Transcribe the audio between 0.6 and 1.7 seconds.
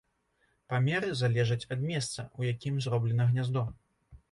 Памеры залежаць